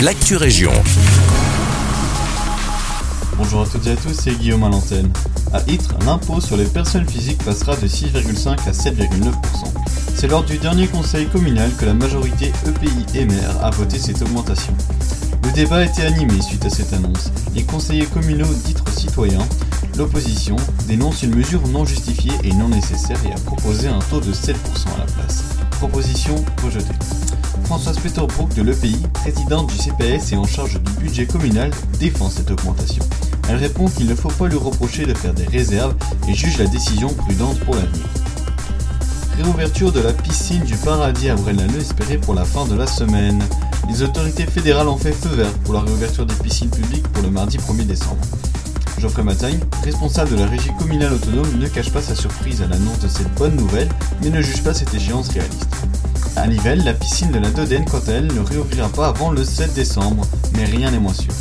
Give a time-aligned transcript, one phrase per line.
[0.00, 0.72] l'actu région.
[3.38, 5.10] Bonjour à toutes et à tous, c'est Guillaume à l'antenne.
[5.52, 9.32] À Ytre, l'impôt sur les personnes physiques passera de 6,5 à 7,9%.
[10.14, 14.20] C'est lors du dernier conseil communal que la majorité EPI et maire a voté cette
[14.20, 14.74] augmentation.
[15.44, 17.30] Le débat a été animé suite à cette annonce.
[17.54, 19.46] Les conseillers communaux d'Ytre citoyens,
[19.96, 20.56] l'opposition,
[20.88, 24.54] dénoncent une mesure non justifiée et non nécessaire et a proposé un taux de 7%
[24.94, 25.44] à la place.
[25.70, 26.94] Proposition rejetée.
[27.86, 32.50] Françoise Peterbrook de l'EPI, présidente du CPS et en charge du budget communal, défend cette
[32.50, 33.04] augmentation.
[33.48, 35.94] Elle répond qu'il ne faut pas lui reprocher de faire des réserves
[36.28, 38.02] et juge la décision prudente pour l'avenir.
[39.40, 43.40] Réouverture de la piscine du paradis à Brennaneux espérée pour la fin de la semaine.
[43.88, 47.30] Les autorités fédérales ont fait feu vert pour la réouverture des piscines publiques pour le
[47.30, 48.26] mardi 1er décembre.
[48.98, 52.98] Geoffrey Matagne, responsable de la régie communale autonome, ne cache pas sa surprise à l'annonce
[52.98, 53.90] de cette bonne nouvelle,
[54.24, 55.85] mais ne juge pas cette échéance réaliste.
[56.36, 59.42] À Nivelles, la piscine de la Dodène, quant à elle, ne réouvrira pas avant le
[59.42, 61.32] 7 décembre, mais rien n'est moins sûr.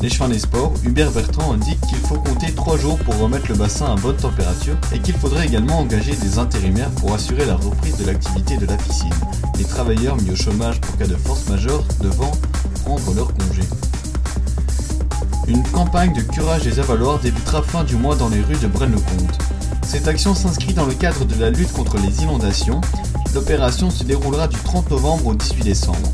[0.00, 3.54] Les chemins des sports, Hubert Bertrand indique qu'il faut compter 3 jours pour remettre le
[3.56, 7.96] bassin à bonne température et qu'il faudrait également engager des intérimaires pour assurer la reprise
[7.98, 9.14] de l'activité de la piscine,
[9.58, 12.32] les travailleurs mis au chômage pour cas de force majeure devant
[12.84, 13.62] prendre leur congé.
[15.46, 19.38] Une campagne de curage des avaloirs débutera fin du mois dans les rues de Braine-le-Comte.
[19.82, 22.80] Cette action s'inscrit dans le cadre de la lutte contre les inondations
[23.34, 26.12] L'opération se déroulera du 30 novembre au 18 décembre.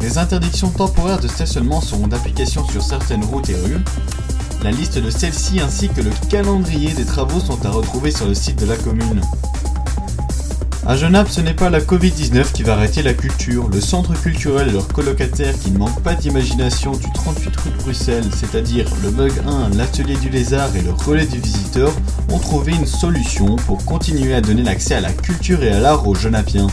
[0.00, 3.80] Les interdictions temporaires de stationnement seront d'application sur certaines routes et rues.
[4.62, 8.34] La liste de celles-ci ainsi que le calendrier des travaux sont à retrouver sur le
[8.34, 9.20] site de la commune.
[10.86, 13.70] À Genappe, ce n'est pas la Covid-19 qui va arrêter la culture.
[13.70, 17.76] Le centre culturel et leurs colocataires qui ne manquent pas d'imagination du 38 rue de
[17.76, 21.90] Bruxelles, c'est-à-dire le Mug 1, l'atelier du lézard et le relais du visiteur,
[22.30, 26.06] ont trouvé une solution pour continuer à donner l'accès à la culture et à l'art
[26.06, 26.66] aux Genapiens.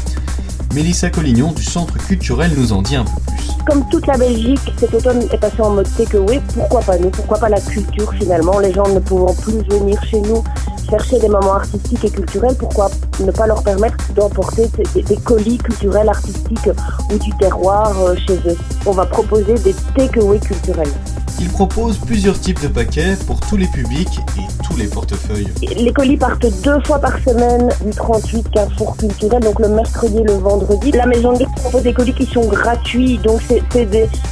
[0.73, 3.30] Mélissa Collignon du centre culturel nous en dit un peu.
[3.65, 6.41] Comme toute la Belgique, cet automne est passé en mode takeaway.
[6.53, 10.19] Pourquoi pas nous Pourquoi pas la culture finalement Les gens ne pouvant plus venir chez
[10.21, 10.43] nous
[10.91, 12.89] chercher des moments artistiques et culturels, pourquoi
[13.21, 16.69] ne pas leur permettre d'emporter des, colis culturels, artistiques
[17.09, 18.57] ou du terroir euh, chez eux?
[18.85, 20.91] On va proposer des takeaways culturels.
[21.39, 25.47] Il propose plusieurs types de paquets pour tous les publics et tous les portefeuilles.
[25.61, 30.23] Les colis partent deux fois par semaine du 38 Carrefour culturel, donc le mercredi et
[30.23, 30.91] le vendredi.
[30.91, 33.61] La maison de propose des colis qui sont gratuits, donc c'est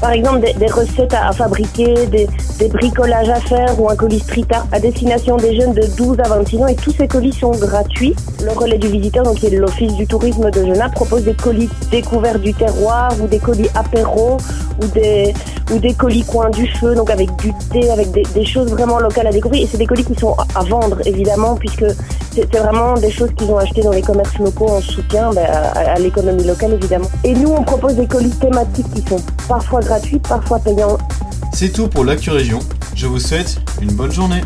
[0.02, 2.28] par exemple des, recettes à, fabriquer, des,
[2.70, 6.30] bricolages à faire ou un colis street art à destination des jeunes de 12 à
[6.30, 8.16] 26 ans et tous ces colis sont gratuits.
[8.44, 11.70] Le relais du visiteur, donc qui est l'office du tourisme de Genappe, propose des colis
[11.92, 14.38] découverts du terroir ou des colis apéro
[14.82, 15.34] ou des,
[15.72, 19.28] ou des colis coin du feu, donc avec du thé, avec des, choses vraiment locales
[19.28, 19.64] à découvrir.
[19.64, 21.86] Et c'est des colis qui sont à vendre, évidemment, puisque
[22.34, 25.94] c'est vraiment des choses qu'ils ont achetées dans les commerces locaux en soutien ben, à,
[25.94, 27.10] à l'économie locale, évidemment.
[27.24, 30.98] Et nous, on propose des colis thématiques qui sont parfois gratuits, parfois payants.
[31.54, 32.60] C'est tout pour l'actu région.
[32.96, 34.38] Je vous souhaite une bonne journée.